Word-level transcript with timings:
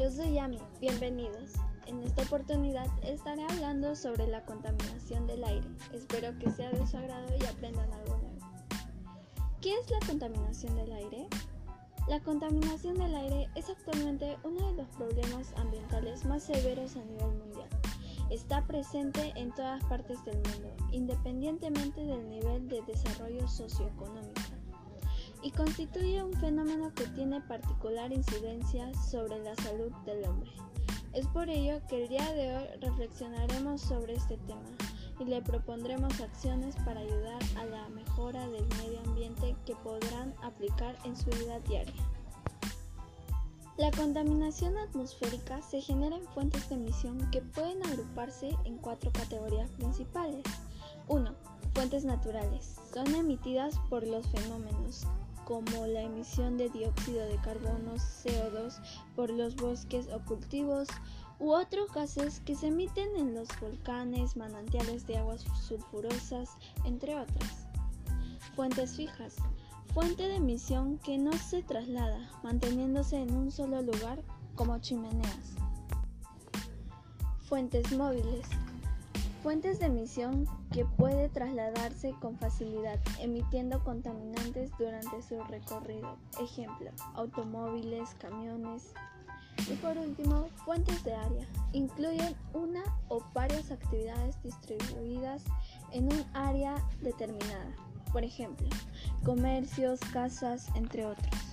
yo 0.00 0.10
soy 0.10 0.32
Yami, 0.32 0.58
bienvenidos. 0.80 1.52
En 1.86 2.02
esta 2.02 2.22
oportunidad 2.22 2.86
estaré 3.02 3.44
hablando 3.44 3.94
sobre 3.94 4.26
la 4.28 4.42
contaminación 4.46 5.26
del 5.26 5.44
aire. 5.44 5.66
Espero 5.92 6.38
que 6.38 6.50
sea 6.50 6.70
de 6.70 6.86
su 6.86 6.96
agrado 6.96 7.28
y 7.38 7.44
aprendan 7.44 7.92
algo 7.92 8.16
nuevo. 8.16 8.38
¿Qué 9.60 9.74
es 9.74 9.90
la 9.90 9.98
contaminación 10.06 10.74
del 10.74 10.90
aire? 10.90 11.28
La 12.08 12.18
contaminación 12.20 12.96
del 12.96 13.14
aire 13.14 13.50
es 13.54 13.68
actualmente 13.68 14.38
uno 14.42 14.68
de 14.68 14.82
los 14.82 14.88
problemas 14.88 15.52
ambientales 15.58 16.24
más 16.24 16.44
severos 16.44 16.96
a 16.96 17.04
nivel 17.04 17.34
mundial. 17.34 17.68
Está 18.30 18.64
presente 18.66 19.34
en 19.36 19.52
todas 19.54 19.84
partes 19.84 20.24
del 20.24 20.36
mundo, 20.36 20.74
independientemente 20.92 22.06
del 22.06 22.26
nivel 22.26 22.68
de 22.68 22.80
desarrollo 22.86 23.46
socioeconómico 23.46 24.49
y 25.42 25.50
constituye 25.50 26.22
un 26.22 26.32
fenómeno 26.34 26.92
que 26.94 27.06
tiene 27.08 27.40
particular 27.40 28.12
incidencia 28.12 28.92
sobre 28.94 29.42
la 29.42 29.54
salud 29.56 29.90
del 30.04 30.24
hombre. 30.26 30.50
Es 31.12 31.26
por 31.28 31.48
ello 31.48 31.80
que 31.88 32.02
el 32.02 32.08
día 32.08 32.32
de 32.32 32.56
hoy 32.56 32.64
reflexionaremos 32.80 33.80
sobre 33.80 34.14
este 34.14 34.36
tema 34.38 34.70
y 35.18 35.24
le 35.24 35.42
propondremos 35.42 36.20
acciones 36.20 36.76
para 36.84 37.00
ayudar 37.00 37.42
a 37.56 37.64
la 37.64 37.88
mejora 37.88 38.48
del 38.48 38.66
medio 38.78 39.00
ambiente 39.06 39.56
que 39.66 39.74
podrán 39.76 40.34
aplicar 40.42 40.96
en 41.04 41.16
su 41.16 41.30
vida 41.30 41.58
diaria. 41.60 41.92
La 43.76 43.90
contaminación 43.92 44.76
atmosférica 44.76 45.62
se 45.62 45.80
genera 45.80 46.16
en 46.16 46.26
fuentes 46.28 46.68
de 46.68 46.74
emisión 46.74 47.30
que 47.30 47.40
pueden 47.40 47.84
agruparse 47.86 48.54
en 48.64 48.76
cuatro 48.76 49.10
categorías 49.10 49.70
principales. 49.70 50.44
1. 51.08 51.34
Fuentes 51.74 52.04
naturales. 52.04 52.76
Son 52.92 53.14
emitidas 53.14 53.74
por 53.88 54.06
los 54.06 54.26
fenómenos 54.28 55.06
como 55.50 55.84
la 55.84 56.02
emisión 56.02 56.56
de 56.56 56.68
dióxido 56.68 57.26
de 57.26 57.34
carbono, 57.38 57.96
CO2, 57.96 58.72
por 59.16 59.30
los 59.30 59.56
bosques 59.56 60.06
o 60.14 60.24
cultivos, 60.24 60.86
u 61.40 61.50
otros 61.50 61.92
gases 61.92 62.38
que 62.46 62.54
se 62.54 62.68
emiten 62.68 63.08
en 63.16 63.34
los 63.34 63.48
volcanes, 63.60 64.36
manantiales 64.36 65.08
de 65.08 65.16
aguas 65.16 65.44
sulfurosas, 65.66 66.50
entre 66.84 67.16
otras. 67.16 67.66
Fuentes 68.54 68.94
fijas. 68.94 69.34
Fuente 69.92 70.28
de 70.28 70.36
emisión 70.36 70.98
que 70.98 71.18
no 71.18 71.32
se 71.32 71.64
traslada, 71.64 72.30
manteniéndose 72.44 73.16
en 73.16 73.34
un 73.34 73.50
solo 73.50 73.82
lugar 73.82 74.22
como 74.54 74.78
chimeneas. 74.78 75.56
Fuentes 77.48 77.90
móviles 77.90 78.46
Fuentes 79.42 79.78
de 79.78 79.86
emisión 79.86 80.46
que 80.70 80.84
puede 80.84 81.30
trasladarse 81.30 82.12
con 82.20 82.36
facilidad, 82.36 82.98
emitiendo 83.20 83.82
contaminantes 83.82 84.70
durante 84.78 85.22
su 85.22 85.42
recorrido. 85.44 86.18
Ejemplo, 86.38 86.90
automóviles, 87.14 88.10
camiones. 88.18 88.92
Y 89.66 89.76
por 89.76 89.96
último, 89.96 90.48
fuentes 90.66 91.02
de 91.04 91.14
área. 91.14 91.46
Incluyen 91.72 92.36
una 92.52 92.82
o 93.08 93.22
varias 93.32 93.70
actividades 93.70 94.42
distribuidas 94.42 95.42
en 95.92 96.04
un 96.04 96.22
área 96.34 96.74
determinada. 97.00 97.74
Por 98.12 98.24
ejemplo, 98.24 98.68
comercios, 99.24 100.00
casas, 100.12 100.68
entre 100.74 101.06
otros. 101.06 101.49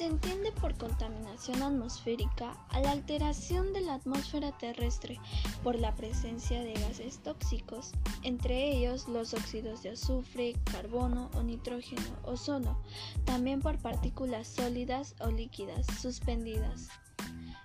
Se 0.00 0.06
entiende 0.06 0.50
por 0.52 0.78
contaminación 0.78 1.62
atmosférica 1.62 2.56
a 2.70 2.80
la 2.80 2.92
alteración 2.92 3.74
de 3.74 3.82
la 3.82 3.96
atmósfera 3.96 4.50
terrestre 4.56 5.20
por 5.62 5.78
la 5.78 5.94
presencia 5.94 6.62
de 6.62 6.72
gases 6.72 7.18
tóxicos, 7.18 7.92
entre 8.22 8.72
ellos 8.72 9.08
los 9.08 9.34
óxidos 9.34 9.82
de 9.82 9.90
azufre, 9.90 10.54
carbono 10.72 11.28
o 11.34 11.42
nitrógeno, 11.42 12.16
ozono, 12.24 12.80
también 13.26 13.60
por 13.60 13.76
partículas 13.76 14.48
sólidas 14.48 15.16
o 15.20 15.30
líquidas 15.30 15.84
suspendidas, 16.00 16.88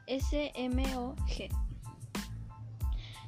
SMOG, 0.06 1.16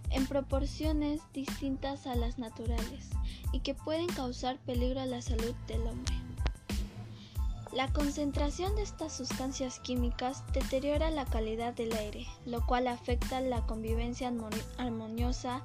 en 0.09 0.27
proporciones 0.27 1.21
distintas 1.31 2.07
a 2.07 2.15
las 2.15 2.39
naturales 2.39 3.07
y 3.53 3.61
que 3.61 3.73
pueden 3.73 4.07
causar 4.07 4.57
peligro 4.65 4.99
a 4.99 5.05
la 5.05 5.21
salud 5.21 5.55
del 5.65 5.87
hombre. 5.87 6.16
La 7.73 7.91
concentración 7.91 8.75
de 8.75 8.81
estas 8.81 9.11
sustancias 9.11 9.79
químicas 9.79 10.43
deteriora 10.53 11.11
la 11.11 11.25
calidad 11.25 11.73
del 11.73 11.93
aire, 11.93 12.25
lo 12.45 12.65
cual 12.65 12.87
afecta 12.87 13.41
la 13.41 13.65
convivencia 13.65 14.31
armoniosa 14.77 15.61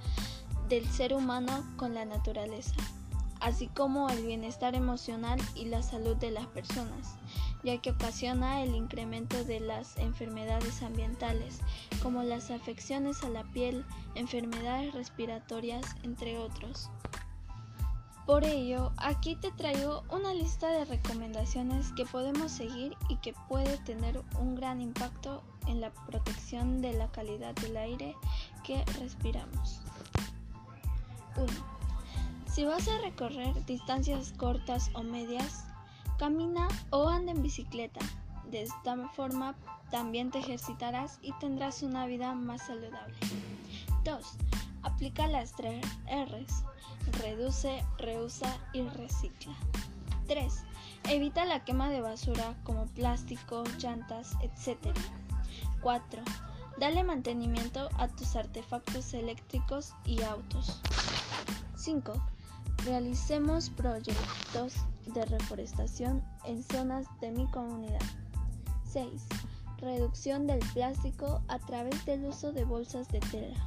del 0.68 0.86
ser 0.90 1.14
humano 1.14 1.64
con 1.76 1.94
la 1.94 2.04
naturaleza, 2.04 2.74
así 3.40 3.68
como 3.68 4.08
el 4.08 4.26
bienestar 4.26 4.74
emocional 4.74 5.40
y 5.54 5.66
la 5.66 5.82
salud 5.82 6.16
de 6.16 6.32
las 6.32 6.46
personas, 6.46 7.16
ya 7.62 7.78
que 7.78 7.90
ocasiona 7.90 8.62
el 8.62 8.74
incremento 8.74 9.44
de 9.44 9.60
las 9.60 9.96
enfermedades 9.98 10.82
ambientales, 10.82 11.60
como 12.02 12.24
las 12.24 12.50
afecciones 12.50 13.22
a 13.22 13.28
la 13.28 13.44
piel, 13.44 13.84
enfermedades 14.16 14.92
respiratorias, 14.92 15.84
entre 16.02 16.38
otros. 16.38 16.90
Por 18.26 18.44
ello, 18.44 18.92
aquí 18.98 19.34
te 19.34 19.50
traigo 19.50 20.04
una 20.08 20.32
lista 20.32 20.68
de 20.68 20.84
recomendaciones 20.84 21.92
que 21.92 22.06
podemos 22.06 22.52
seguir 22.52 22.96
y 23.08 23.16
que 23.16 23.34
puede 23.48 23.78
tener 23.78 24.22
un 24.38 24.54
gran 24.54 24.80
impacto 24.80 25.42
en 25.66 25.80
la 25.80 25.90
protección 25.90 26.80
de 26.80 26.92
la 26.92 27.10
calidad 27.10 27.52
del 27.56 27.76
aire 27.76 28.14
que 28.62 28.84
respiramos. 29.00 29.80
1. 31.36 31.46
Si 32.46 32.64
vas 32.64 32.86
a 32.86 32.98
recorrer 32.98 33.64
distancias 33.66 34.32
cortas 34.36 34.90
o 34.94 35.02
medias, 35.02 35.64
camina 36.16 36.68
o 36.90 37.08
anda 37.08 37.32
en 37.32 37.42
bicicleta. 37.42 38.00
De 38.52 38.62
esta 38.62 39.08
forma 39.08 39.56
también 39.90 40.30
te 40.30 40.38
ejercitarás 40.38 41.18
y 41.22 41.32
tendrás 41.40 41.82
una 41.82 42.06
vida 42.06 42.34
más 42.34 42.66
saludable. 42.66 43.16
2. 44.04 44.24
Aplica 44.82 45.26
las 45.26 45.52
tres 45.52 45.84
R's 46.06 46.62
reduce, 47.20 47.84
reusa 47.98 48.58
y 48.72 48.82
recicla. 48.82 49.54
3. 50.28 50.52
Evita 51.08 51.44
la 51.44 51.64
quema 51.64 51.90
de 51.90 52.00
basura 52.00 52.54
como 52.64 52.86
plástico, 52.86 53.64
llantas, 53.78 54.36
etc. 54.42 54.78
4. 55.82 56.22
Dale 56.78 57.04
mantenimiento 57.04 57.88
a 57.98 58.08
tus 58.08 58.36
artefactos 58.36 59.12
eléctricos 59.14 59.92
y 60.04 60.22
autos. 60.22 60.80
5. 61.76 62.12
Realicemos 62.84 63.70
proyectos 63.70 64.74
de 65.06 65.24
reforestación 65.26 66.22
en 66.44 66.62
zonas 66.62 67.06
de 67.20 67.30
mi 67.30 67.46
comunidad. 67.50 68.02
6. 68.90 69.22
Reducción 69.78 70.46
del 70.46 70.60
plástico 70.72 71.42
a 71.48 71.58
través 71.58 72.04
del 72.06 72.24
uso 72.24 72.52
de 72.52 72.64
bolsas 72.64 73.08
de 73.08 73.20
tela. 73.20 73.58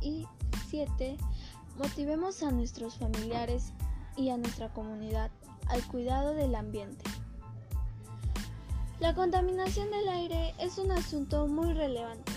Y 0.00 0.26
7. 0.68 1.16
Motivemos 1.78 2.42
a 2.42 2.50
nuestros 2.50 2.96
familiares 2.98 3.72
y 4.16 4.28
a 4.30 4.36
nuestra 4.36 4.72
comunidad 4.72 5.30
al 5.68 5.86
cuidado 5.88 6.34
del 6.34 6.54
ambiente. 6.54 7.04
La 9.00 9.14
contaminación 9.14 9.90
del 9.90 10.08
aire 10.08 10.54
es 10.58 10.78
un 10.78 10.92
asunto 10.92 11.48
muy 11.48 11.72
relevante, 11.72 12.32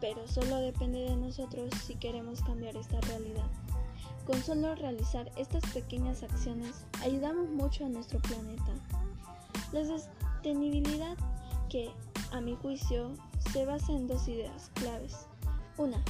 pero 0.00 0.26
solo 0.26 0.56
depende 0.56 1.00
de 1.00 1.16
nosotros 1.16 1.70
si 1.86 1.94
queremos 1.94 2.40
cambiar 2.42 2.76
esta 2.76 3.00
realidad. 3.02 3.46
Con 4.26 4.42
solo 4.42 4.74
realizar 4.74 5.30
estas 5.36 5.62
pequeñas 5.72 6.24
acciones 6.24 6.84
ayudamos 7.02 7.48
mucho 7.50 7.84
a 7.86 7.88
nuestro 7.88 8.20
planeta. 8.20 8.72
La 9.72 9.84
sostenibilidad 9.84 11.16
que, 11.68 11.90
a 12.32 12.40
mi 12.40 12.56
juicio, 12.56 13.12
se 13.52 13.64
basa 13.64 13.92
en 13.92 14.08
dos 14.08 14.26
ideas 14.26 14.70
claves. 14.74 15.28
Una, 15.76 16.02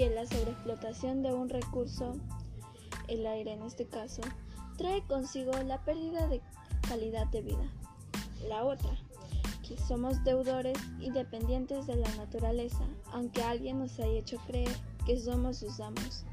que 0.00 0.08
la 0.08 0.24
sobreexplotación 0.24 1.22
de 1.22 1.34
un 1.34 1.50
recurso, 1.50 2.14
el 3.08 3.26
aire 3.26 3.52
en 3.52 3.62
este 3.62 3.84
caso, 3.84 4.22
trae 4.78 5.02
consigo 5.02 5.52
la 5.66 5.84
pérdida 5.84 6.26
de 6.26 6.40
calidad 6.88 7.26
de 7.26 7.42
vida. 7.42 7.70
La 8.48 8.64
otra, 8.64 8.96
que 9.68 9.76
somos 9.76 10.24
deudores 10.24 10.78
y 11.00 11.10
dependientes 11.10 11.86
de 11.86 11.96
la 11.96 12.08
naturaleza, 12.16 12.82
aunque 13.12 13.42
alguien 13.42 13.78
nos 13.78 13.98
haya 13.98 14.20
hecho 14.20 14.38
creer 14.46 14.74
que 15.04 15.20
somos 15.20 15.58
sus 15.58 15.78
amos. 15.80 16.24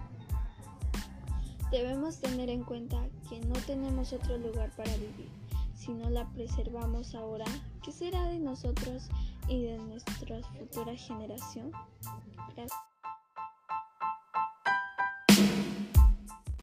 Debemos 1.70 2.20
tener 2.20 2.50
en 2.50 2.64
cuenta 2.64 3.04
que 3.28 3.42
no 3.42 3.56
tenemos 3.66 4.14
otro 4.14 4.38
lugar 4.38 4.72
para 4.78 4.94
vivir. 4.94 5.30
Si 5.76 5.92
no 5.92 6.10
la 6.10 6.26
preservamos 6.30 7.16
ahora, 7.16 7.44
¿qué 7.84 7.92
será 7.92 8.30
de 8.30 8.40
nosotros 8.40 9.10
y 9.50 9.62
de 9.64 9.78
nuestra 9.78 10.42
futura 10.58 10.96
generación? 10.96 11.74
Gracias. 12.56 12.87